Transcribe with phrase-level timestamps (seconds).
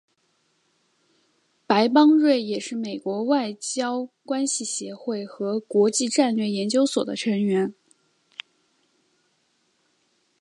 [1.67, 7.71] 白邦瑞也是美国外交关系协会和国际战略研究所的成员。